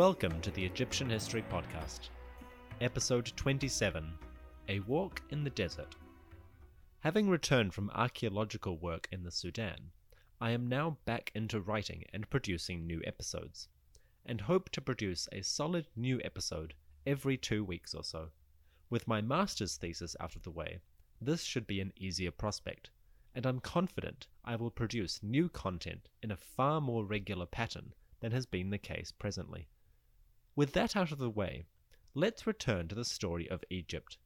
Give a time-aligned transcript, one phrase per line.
[0.00, 2.08] Welcome to the Egyptian History Podcast,
[2.80, 4.10] Episode 27
[4.70, 5.94] A Walk in the Desert.
[7.00, 9.90] Having returned from archaeological work in the Sudan,
[10.40, 13.68] I am now back into writing and producing new episodes,
[14.24, 16.72] and hope to produce a solid new episode
[17.06, 18.30] every two weeks or so.
[18.88, 20.78] With my master's thesis out of the way,
[21.20, 22.88] this should be an easier prospect,
[23.34, 28.32] and I'm confident I will produce new content in a far more regular pattern than
[28.32, 29.68] has been the case presently.
[30.60, 31.64] With that out of the way,
[32.12, 34.18] let's return to the story of Egypt,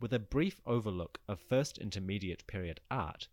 [0.00, 3.28] with a brief overlook of First Intermediate Period art,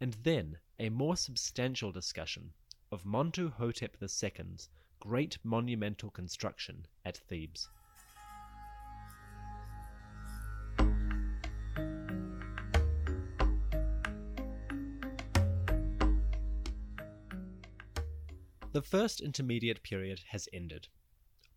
[0.00, 2.52] and then a more substantial discussion
[2.92, 4.68] of Montuhotep II's
[5.00, 7.68] great monumental construction at Thebes.
[18.70, 20.86] The first intermediate period has ended.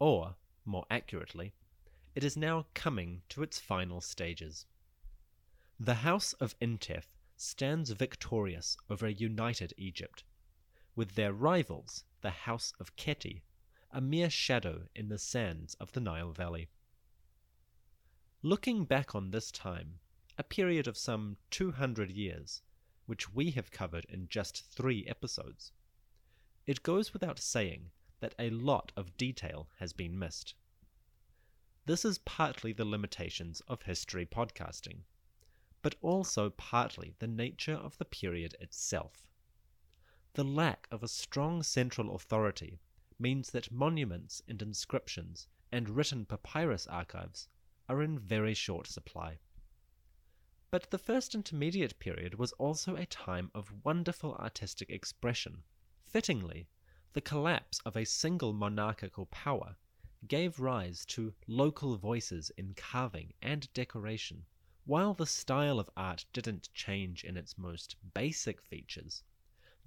[0.01, 0.35] Or,
[0.65, 1.53] more accurately,
[2.15, 4.65] it is now coming to its final stages.
[5.79, 10.23] The House of Intef stands victorious over a united Egypt,
[10.95, 13.43] with their rivals, the House of Keti,
[13.91, 16.67] a mere shadow in the sands of the Nile Valley.
[18.41, 19.99] Looking back on this time,
[20.35, 22.63] a period of some 200 years,
[23.05, 25.73] which we have covered in just three episodes,
[26.65, 27.91] it goes without saying
[28.21, 30.55] that a lot of detail has been missed.
[31.85, 34.99] This is partly the limitations of history podcasting,
[35.81, 39.27] but also partly the nature of the period itself.
[40.33, 42.79] The lack of a strong central authority
[43.19, 47.49] means that monuments and inscriptions and written papyrus archives
[47.89, 49.39] are in very short supply.
[50.69, 55.63] But the first intermediate period was also a time of wonderful artistic expression.
[56.05, 56.67] Fittingly,
[57.13, 59.75] the collapse of a single monarchical power
[60.27, 64.45] gave rise to local voices in carving and decoration.
[64.85, 69.23] While the style of art didn't change in its most basic features,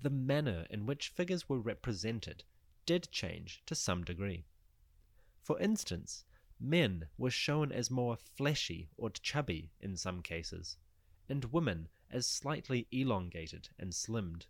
[0.01, 2.45] the manner in which figures were represented
[2.85, 4.45] did change to some degree.
[5.43, 6.25] For instance,
[6.61, 10.77] men were shown as more fleshy or chubby in some cases,
[11.29, 14.47] and women as slightly elongated and slimmed.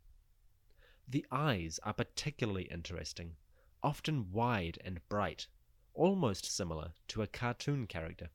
[1.07, 3.37] The eyes are particularly interesting,
[3.83, 5.47] often wide and bright,
[5.93, 8.31] almost similar to a cartoon character.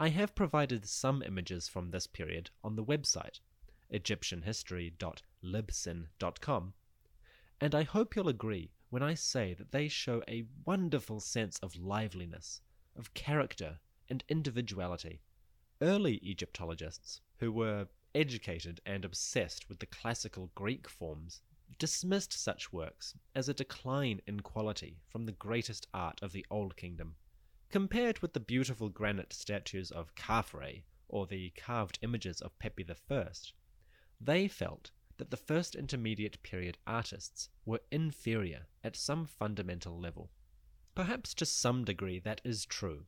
[0.00, 3.40] I have provided some images from this period on the website,
[3.92, 6.74] egyptianhistory.libsyn.com,
[7.60, 11.76] and I hope you'll agree when I say that they show a wonderful sense of
[11.76, 12.60] liveliness,
[12.96, 15.20] of character, and individuality.
[15.80, 21.42] Early Egyptologists, who were educated and obsessed with the classical Greek forms,
[21.78, 26.76] dismissed such works as a decline in quality from the greatest art of the Old
[26.76, 27.14] Kingdom.
[27.70, 33.26] Compared with the beautiful granite statues of Khafre or the carved images of Pepi I,
[34.20, 40.30] they felt that the first intermediate period artists were inferior at some fundamental level.
[40.94, 43.04] Perhaps to some degree that is true.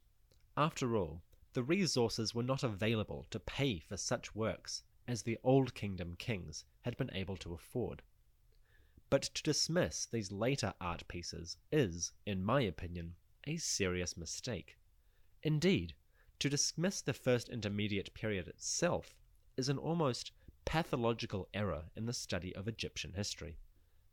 [0.57, 1.23] After all,
[1.53, 6.65] the resources were not available to pay for such works as the Old Kingdom kings
[6.83, 8.03] had been able to afford.
[9.09, 14.79] But to dismiss these later art pieces is, in my opinion, a serious mistake.
[15.43, 15.95] Indeed,
[16.39, 19.17] to dismiss the first intermediate period itself
[19.57, 20.31] is an almost
[20.65, 23.59] pathological error in the study of Egyptian history.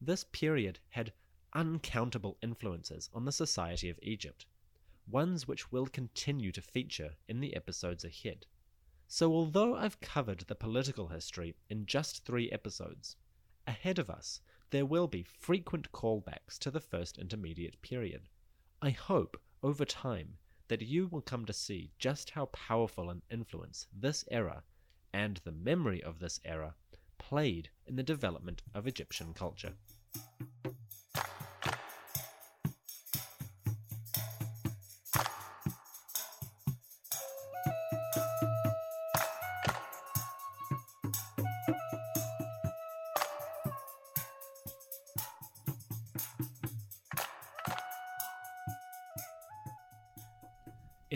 [0.02, 1.14] This period had
[1.54, 4.48] uncountable influences on the society of Egypt,
[5.08, 8.48] ones which will continue to feature in the episodes ahead.
[9.10, 13.16] So, although I've covered the political history in just three episodes,
[13.66, 18.28] ahead of us there will be frequent callbacks to the first intermediate period.
[18.82, 20.38] I hope, over time,
[20.68, 24.64] that you will come to see just how powerful an influence this era
[25.14, 26.76] and the memory of this era
[27.18, 29.74] played in the development of Egyptian culture.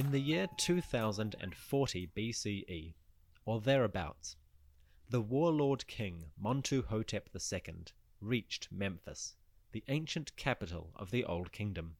[0.01, 2.95] In the year 2040 BCE,
[3.45, 4.35] or thereabouts,
[5.07, 7.83] the warlord king Montuhotep II
[8.19, 9.35] reached Memphis,
[9.71, 11.97] the ancient capital of the Old Kingdom.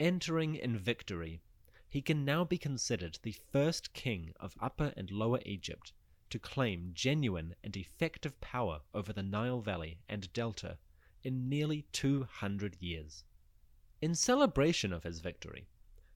[0.00, 1.42] Entering in victory,
[1.90, 5.92] he can now be considered the first king of Upper and Lower Egypt
[6.30, 10.78] to claim genuine and effective power over the Nile Valley and Delta
[11.22, 13.24] in nearly 200 years.
[14.00, 15.68] In celebration of his victory,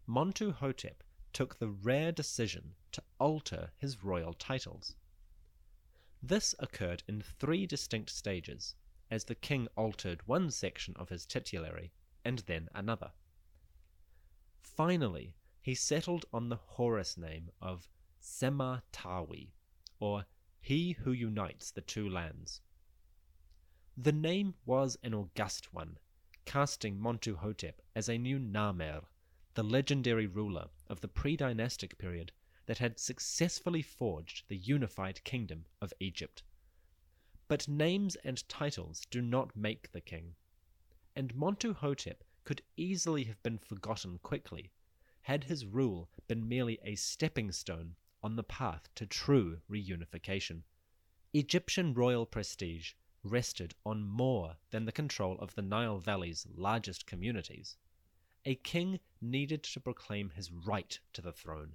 [0.08, 4.94] Montuhotep took the rare decision to alter his royal titles.
[6.23, 8.75] This occurred in three distinct stages,
[9.11, 11.93] as the king altered one section of his titulary
[12.25, 13.12] and then another.
[14.61, 17.88] Finally, he settled on the Horus name of
[18.20, 19.52] Sematawi,
[20.00, 20.26] or
[20.61, 22.61] He who unites the two lands.
[23.97, 25.99] The name was an august one,
[26.44, 29.05] casting Montuhotep as a new Narmer,
[29.56, 32.31] the legendary ruler of the pre dynastic period
[32.67, 36.43] that had successfully forged the unified kingdom of Egypt.
[37.49, 40.35] But names and titles do not make the king,
[41.14, 44.73] and Montuhotep could easily have been forgotten quickly
[45.23, 50.64] had his rule been merely a stepping stone on the path to true reunification.
[51.32, 52.93] Egyptian royal prestige
[53.23, 57.79] rested on more than the control of the Nile Valley's largest communities.
[58.47, 61.75] A king needed to proclaim his right to the throne,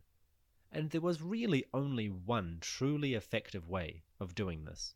[0.72, 4.96] and there was really only one truly effective way of doing this.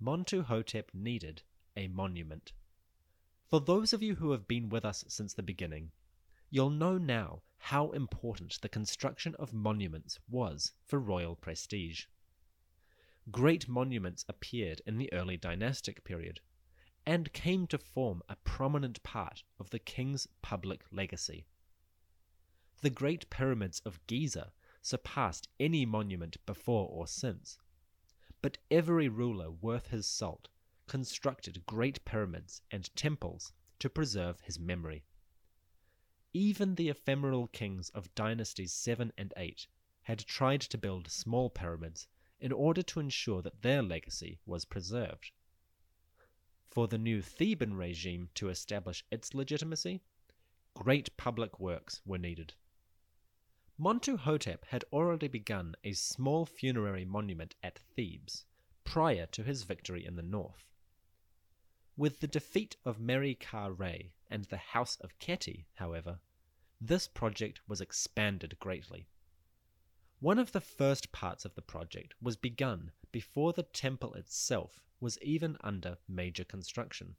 [0.00, 1.42] Montuhotep needed
[1.76, 2.52] a monument.
[3.46, 5.92] For those of you who have been with us since the beginning,
[6.50, 12.06] you'll know now how important the construction of monuments was for royal prestige
[13.30, 16.40] great monuments appeared in the early dynastic period
[17.06, 21.46] and came to form a prominent part of the king's public legacy.
[22.82, 27.58] The Great Pyramids of Giza surpassed any monument before or since,
[28.42, 30.48] but every ruler worth his salt
[30.86, 35.04] constructed great pyramids and temples to preserve his memory.
[36.32, 39.66] Even the ephemeral kings of dynasties 7 and 8
[40.02, 45.30] had tried to build small pyramids in order to ensure that their legacy was preserved.
[46.70, 50.02] For the new Theban regime to establish its legitimacy,
[50.74, 52.54] great public works were needed.
[53.78, 58.44] Montuhotep had already begun a small funerary monument at Thebes
[58.84, 60.64] prior to his victory in the north.
[61.96, 62.98] With the defeat of
[63.40, 66.20] Ka Re and the House of Keti, however,
[66.80, 69.08] this project was expanded greatly.
[70.20, 75.18] One of the first parts of the project was begun before the temple itself was
[75.20, 77.16] even under major construction.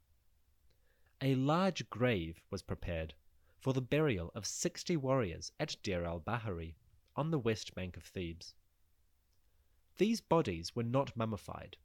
[1.20, 3.14] A large grave was prepared
[3.58, 6.76] for the burial of 60 warriors at Deir al Bahari,
[7.16, 8.54] on the west bank of Thebes.
[9.96, 11.76] These bodies were not mummified,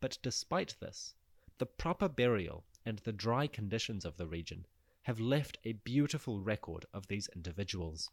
[0.00, 1.14] but despite this,
[1.58, 4.66] the proper burial and the dry conditions of the region
[5.02, 8.10] have left a beautiful record of these individuals.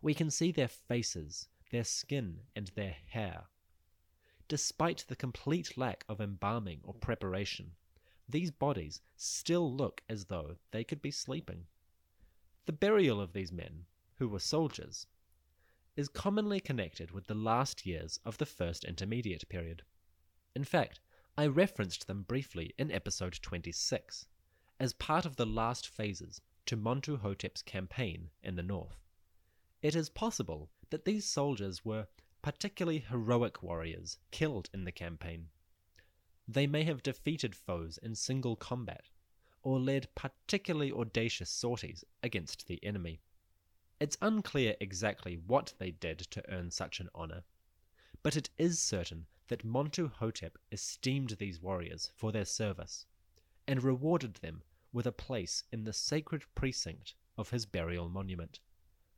[0.00, 3.44] We can see their faces, their skin, and their hair.
[4.52, 7.72] Despite the complete lack of embalming or preparation,
[8.28, 11.68] these bodies still look as though they could be sleeping.
[12.66, 15.06] The burial of these men, who were soldiers,
[15.96, 19.84] is commonly connected with the last years of the First Intermediate Period.
[20.54, 21.00] In fact,
[21.34, 24.26] I referenced them briefly in episode 26,
[24.78, 29.00] as part of the last phases to Montuhotep's campaign in the north.
[29.80, 32.06] It is possible that these soldiers were
[32.42, 35.46] particularly heroic warriors killed in the campaign.
[36.48, 39.08] They may have defeated foes in single combat,
[39.62, 43.20] or led particularly audacious sorties against the enemy.
[44.00, 47.44] It's unclear exactly what they did to earn such an honor,
[48.24, 53.06] but it is certain that Montuhotep esteemed these warriors for their service,
[53.68, 58.58] and rewarded them with a place in the sacred precinct of his burial monument.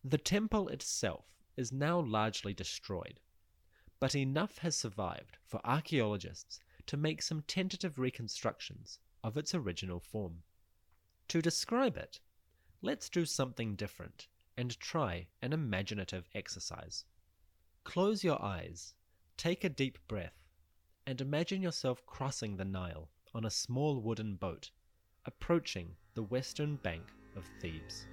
[0.04, 1.24] The temple itself
[1.56, 3.20] is now largely destroyed,
[4.00, 10.42] but enough has survived for archaeologists to make some tentative reconstructions of its original form.
[11.28, 12.20] To describe it,
[12.82, 17.04] let's do something different and try an imaginative exercise.
[17.84, 18.94] Close your eyes,
[19.37, 20.44] take a deep breath,
[21.06, 24.70] and imagine yourself crossing the Nile on a small wooden boat,
[25.25, 27.04] approaching the western bank
[27.37, 28.06] of Thebes.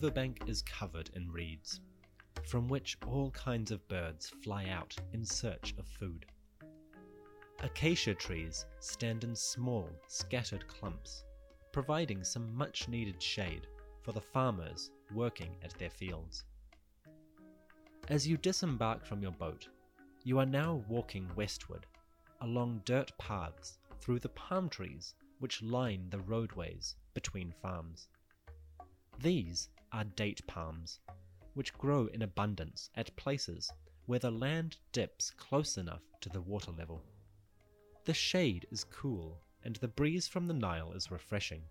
[0.00, 1.80] Riverbank is covered in reeds,
[2.44, 6.24] from which all kinds of birds fly out in search of food.
[7.64, 11.24] Acacia trees stand in small, scattered clumps,
[11.72, 13.66] providing some much needed shade
[14.02, 16.44] for the farmers working at their fields.
[18.06, 19.66] As you disembark from your boat,
[20.22, 21.86] you are now walking westward
[22.42, 28.06] along dirt paths through the palm trees which line the roadways between farms.
[29.18, 31.00] These are date palms,
[31.54, 33.70] which grow in abundance at places
[34.06, 37.02] where the land dips close enough to the water level.
[38.04, 41.62] The shade is cool and the breeze from the Nile is refreshing.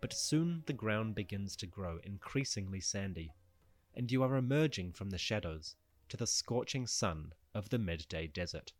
[0.00, 3.32] But soon the ground begins to grow increasingly sandy,
[3.94, 5.74] and you are emerging from the shadows
[6.08, 8.72] to the scorching sun of the midday desert.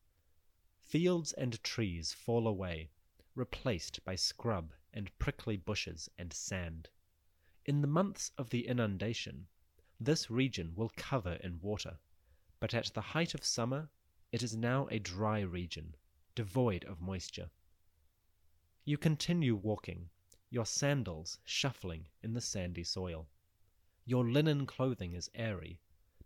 [0.81, 2.91] Fields and trees fall away,
[3.35, 6.91] replaced by scrub and prickly bushes and sand.
[7.65, 9.47] In the months of the inundation,
[10.01, 11.99] this region will cover in water,
[12.59, 13.89] but at the height of summer,
[14.33, 15.95] it is now a dry region,
[16.35, 17.51] devoid of moisture.
[18.85, 20.11] You continue walking,
[20.51, 23.29] your sandals shuffling in the sandy soil.
[24.05, 25.79] Your linen clothing is airy,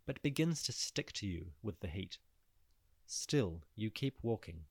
[0.07, 2.19] but begins to stick to you with the heat.
[3.05, 4.65] Still, you keep walking.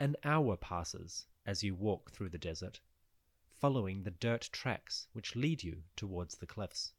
[0.00, 2.80] An hour passes as you walk through the desert,
[3.58, 6.92] following the dirt tracks which lead you towards the cliffs.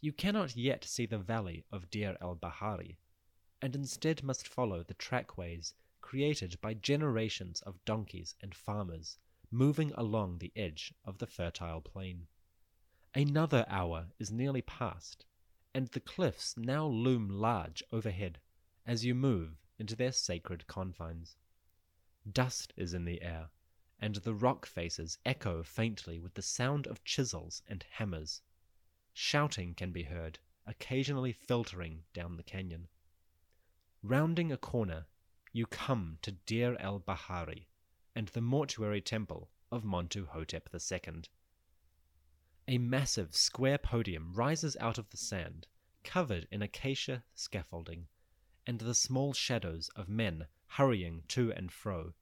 [0.00, 2.98] You cannot yet see the valley of Deir el Bahari,
[3.60, 9.18] and instead must follow the trackways created by generations of donkeys and farmers
[9.50, 12.26] moving along the edge of the fertile plain.
[13.14, 15.24] Another hour is nearly past,
[15.74, 18.38] and the cliffs now loom large overhead
[18.86, 21.36] as you move into their sacred confines.
[22.30, 23.50] Dust is in the air,
[24.00, 28.40] and the rock faces echo faintly with the sound of chisels and hammers.
[29.12, 32.88] Shouting can be heard, occasionally filtering down the canyon.
[34.02, 35.06] Rounding a corner,
[35.52, 37.68] you come to Deir el Bahari
[38.14, 41.22] and the mortuary temple of Montuhotep II.
[42.66, 45.66] A massive square podium rises out of the sand,
[46.04, 48.06] covered in acacia scaffolding,
[48.66, 52.14] and the small shadows of men hurrying to and fro,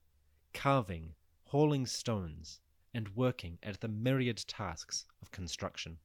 [0.52, 1.14] carving,
[1.48, 2.60] hauling stones,
[2.92, 5.96] and working at the myriad tasks of construction.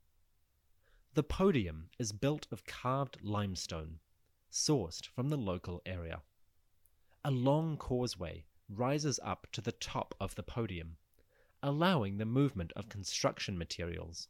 [1.15, 3.99] The podium is built of carved limestone,
[4.49, 6.21] sourced from the local area.
[7.25, 10.95] A long causeway rises up to the top of the podium,
[11.61, 14.29] allowing the movement of construction materials,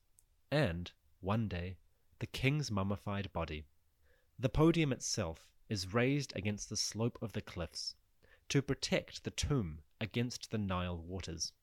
[0.51, 0.91] and,
[1.21, 1.77] one day,
[2.17, 3.65] the king's mummified body.
[4.39, 7.93] The podium itself is raised against the slope of the cliffs
[8.49, 11.53] to protect the tomb against the Nile waters.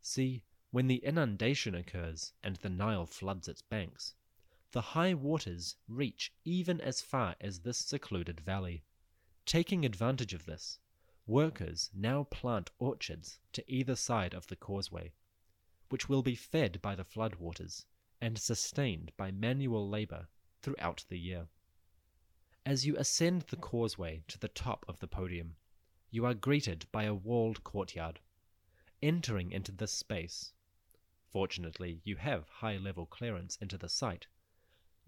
[0.00, 0.42] See,
[0.72, 4.16] when the inundation occurs and the Nile floods its banks,
[4.72, 8.82] the high waters reach even as far as this secluded valley.
[9.46, 10.80] Taking advantage of this,
[11.24, 15.12] workers now plant orchards to either side of the causeway,
[15.88, 17.86] which will be fed by the flood waters
[18.20, 20.26] and sustained by manual labor
[20.62, 21.46] throughout the year.
[22.66, 25.54] As you ascend the causeway to the top of the podium,
[26.10, 28.20] you are greeted by a walled courtyard.
[29.02, 30.52] Entering into this space,
[31.30, 34.26] fortunately, you have high level clearance into the site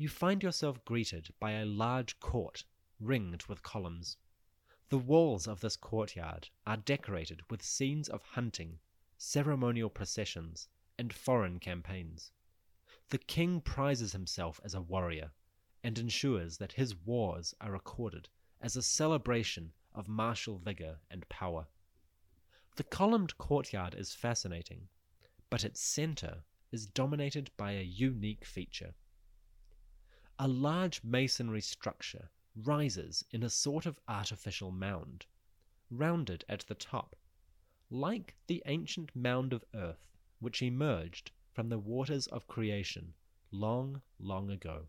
[0.00, 2.64] you find yourself greeted by a large court
[2.98, 4.16] ringed with columns.
[4.88, 8.78] The walls of this courtyard are decorated with scenes of hunting,
[9.18, 12.32] ceremonial processions, and foreign campaigns.
[13.10, 15.32] The king prizes himself as a warrior
[15.84, 21.66] and ensures that his wars are recorded as a celebration of martial vigor and power.
[22.76, 24.88] The columned courtyard is fascinating,
[25.50, 26.42] but its center
[26.72, 28.94] is dominated by a unique feature.
[30.38, 35.26] A large masonry structure rises in a sort of artificial mound,
[35.90, 37.14] rounded at the top,
[37.90, 43.12] like the ancient mound of earth which emerged from the waters of creation
[43.50, 44.86] long, long ago.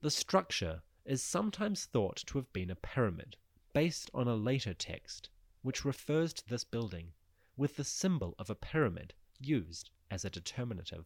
[0.00, 3.36] The structure is sometimes thought to have been a pyramid,
[3.72, 5.28] based on a later text
[5.62, 7.12] which refers to this building,
[7.56, 11.04] with the symbol of a pyramid used as a determinative.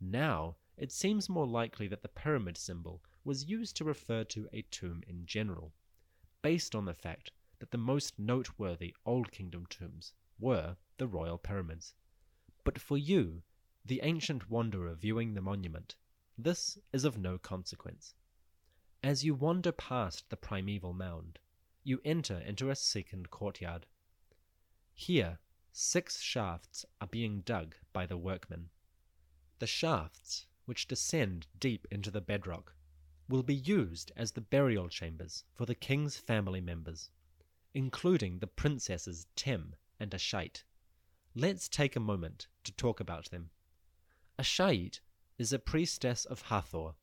[0.00, 4.62] Now it seems more likely that the pyramid symbol was used to refer to a
[4.62, 5.72] tomb in general,
[6.42, 11.94] based on the fact that the most noteworthy Old Kingdom tombs were the royal pyramids.
[12.64, 13.42] But for you,
[13.84, 15.96] the ancient wanderer viewing the monument,
[16.36, 18.14] this is of no consequence.
[19.02, 21.38] As you wander past the primeval mound,
[21.86, 23.86] you enter into a second courtyard.
[24.92, 25.38] Here,
[25.70, 28.70] six shafts are being dug by the workmen.
[29.60, 32.74] The shafts, which descend deep into the bedrock,
[33.28, 37.10] will be used as the burial chambers for the king's family members,
[37.72, 40.64] including the princesses Tem and Ashait.
[41.36, 43.50] Let's take a moment to talk about them.
[44.40, 44.98] Ashait
[45.38, 46.94] is a priestess of Hathor,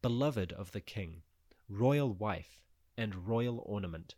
[0.00, 1.22] beloved of the king,
[1.68, 2.62] royal wife,
[2.96, 4.14] and royal ornament.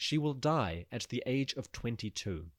[0.00, 2.52] She will die at the age of 22,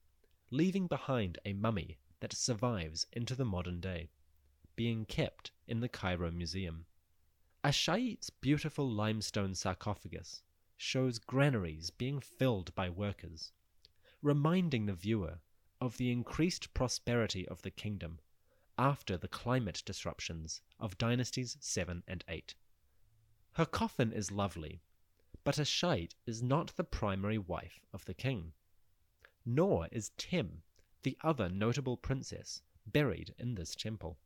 [0.50, 4.10] leaving behind a mummy that survives into the modern day,
[4.76, 6.84] being kept in the Cairo Museum.
[7.64, 10.42] Ashait's beautiful limestone sarcophagus
[10.76, 13.52] shows granaries being filled by workers,
[14.20, 15.40] reminding the viewer
[15.80, 18.20] of the increased prosperity of the kingdom
[18.76, 22.54] after the climate disruptions of dynasties 7 and 8.
[23.52, 24.82] Her coffin is lovely,
[25.42, 28.52] but Ashait is not the primary wife of the king,
[29.46, 30.62] nor is Tem,
[31.02, 34.18] the other notable princess, buried in this temple.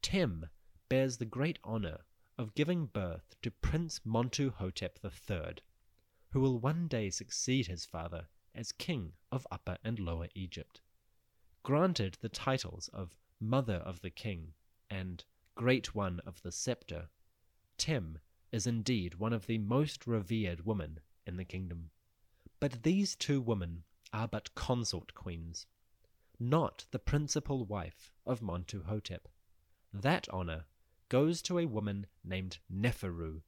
[0.00, 0.48] Tem
[0.88, 2.06] bears the great honor
[2.38, 5.56] of giving birth to Prince Montuhotep III,
[6.30, 10.80] who will one day succeed his father as king of Upper and Lower Egypt.
[11.62, 14.54] Granted the titles of Mother of the King
[14.88, 15.22] and
[15.54, 17.10] Great One of the Scepter,
[17.76, 18.20] Tem
[18.52, 21.90] is indeed one of the most revered women in the kingdom.
[22.60, 25.66] But these two women are but consort queens,
[26.38, 29.28] not the principal wife of Montuhotep.
[29.92, 30.64] That honor
[31.08, 33.42] goes to a woman named Neferu,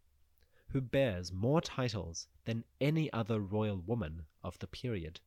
[0.69, 5.21] who bears more titles than any other royal woman of the period.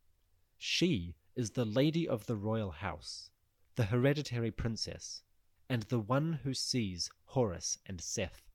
[0.58, 3.30] She is the lady of the royal house,
[3.76, 5.24] the hereditary princess,
[5.70, 8.51] and the one who sees Horus and Seth.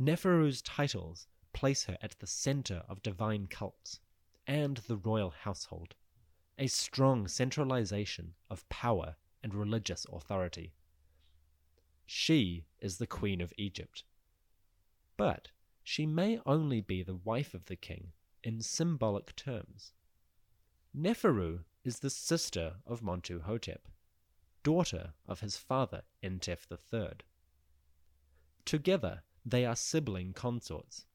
[0.00, 4.00] Neferu's titles place her at the center of divine cults
[4.46, 5.94] and the royal household,
[6.58, 10.72] a strong centralization of power and religious authority.
[12.06, 14.04] She is the Queen of Egypt.
[15.16, 15.48] But
[15.82, 19.92] she may only be the wife of the king in symbolic terms.
[20.96, 23.86] Neferu is the sister of Montuhotep,
[24.62, 27.18] daughter of his father Entef III.
[28.64, 31.06] Together they are sibling consorts.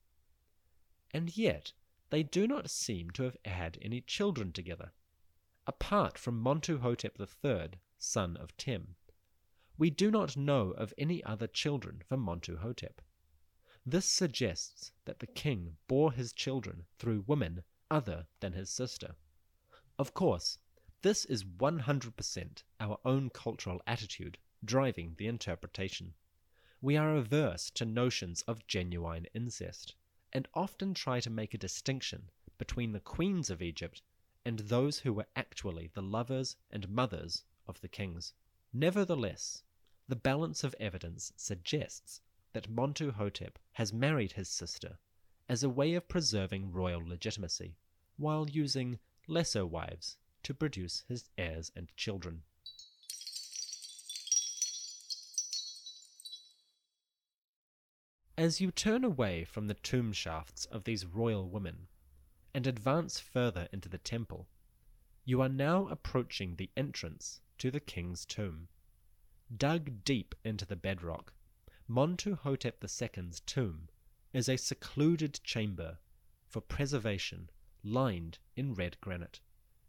[1.12, 1.74] And yet
[2.10, 4.92] they do not seem to have had any children together,
[5.66, 8.96] apart from Montuhotep III, son of Tem
[9.80, 13.00] we do not know of any other children for Montuhotep.
[13.86, 19.16] This suggests that the king bore his children through women other than his sister.
[19.98, 20.58] Of course,
[21.02, 26.14] this is 100% our own cultural attitude driving the interpretation.
[26.82, 29.96] We are averse to notions of genuine incest,
[30.32, 34.02] and often try to make a distinction between the queens of Egypt
[34.46, 38.34] and those who were actually the lovers and mothers of the kings.
[38.72, 39.64] Nevertheless,
[40.08, 42.22] the balance of evidence suggests
[42.54, 45.00] that Montuhotep has married his sister
[45.50, 47.76] as a way of preserving royal legitimacy,
[48.16, 52.44] while using lesser wives to produce his heirs and children.
[58.40, 61.90] As you turn away from the tomb shafts of these royal women
[62.54, 64.48] and advance further into the temple,
[65.26, 68.70] you are now approaching the entrance to the king's tomb.
[69.54, 71.34] Dug deep into the bedrock,
[71.90, 73.90] Montuhotep II's tomb
[74.32, 75.98] is a secluded chamber
[76.48, 77.50] for preservation
[77.84, 79.42] lined in red granite.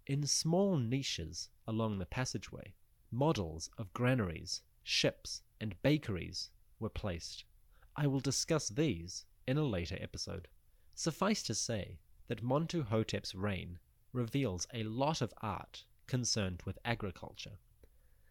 [0.08, 2.74] In small niches along the passageway,
[3.12, 7.44] models of granaries, ships, and bakeries were placed.
[7.96, 10.48] I will discuss these in a later episode.
[10.94, 11.98] Suffice to say
[12.29, 13.79] that Montuhotep's reign
[14.12, 17.59] reveals a lot of art concerned with agriculture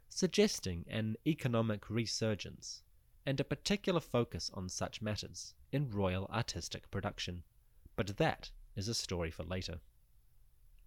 [0.09, 2.81] suggesting an economic resurgence
[3.25, 7.43] and a particular focus on such matters in royal artistic production.
[7.95, 9.79] But that is a story for later.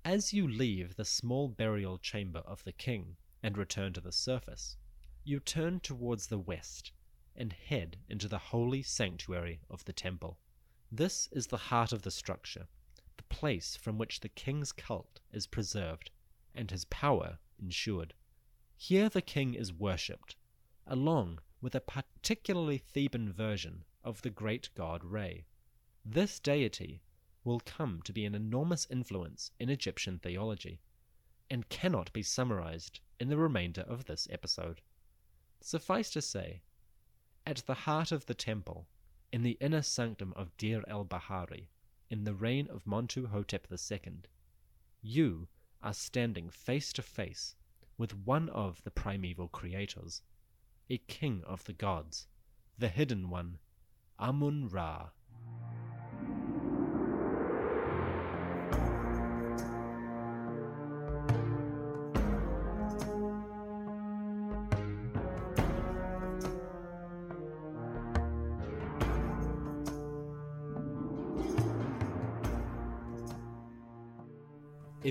[0.05, 4.77] As you leave the small burial chamber of the king and return to the surface,
[5.25, 6.91] you turn towards the west
[7.37, 10.39] and head into the holy sanctuary of the temple.
[10.91, 12.69] This is the heart of the structure,
[13.17, 16.11] the place from which the king's cult is preserved
[16.55, 18.15] and his power ensured.
[18.77, 20.37] Here the king is worshipped,
[20.87, 25.47] along with a particularly Theban version of the great god Re.
[26.05, 27.03] This deity
[27.45, 30.81] will come to be an enormous influence in Egyptian theology,
[31.49, 34.81] and cannot be summarized in the remainder of this episode.
[35.61, 36.63] Suffice to say,
[37.47, 38.87] at the heart of the temple,
[39.33, 41.69] in the inner sanctum of Deir el Bahari,
[42.09, 44.23] in the reign of Montuhotep II,
[45.01, 45.49] you
[45.83, 47.57] are standing face to face
[47.99, 50.23] with one of the primeval creators,
[50.89, 52.29] a king of the gods,
[52.79, 53.59] the hidden one,
[54.19, 55.11] Amun Ra.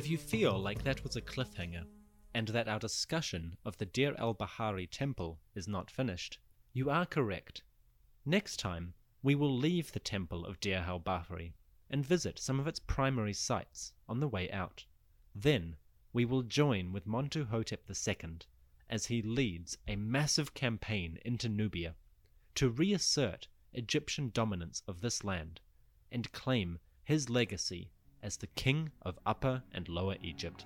[0.02, 1.86] If you feel like that was a cliffhanger,
[2.34, 6.40] and that our discussion of the Deir el Bahari temple is not finished,
[6.74, 7.62] you are correct.
[8.26, 11.54] Next time, we will leave the temple of Deir el Bahari
[11.88, 14.86] and visit some of its primary sites on the way out.
[15.36, 15.78] Then,
[16.14, 18.40] we will join with Montuhotep II
[18.90, 21.94] as he leads a massive campaign into Nubia
[22.56, 25.62] to reassert Egyptian dominance of this land
[26.12, 27.92] and claim his legacy
[28.24, 30.66] as the king of Upper and Lower Egypt.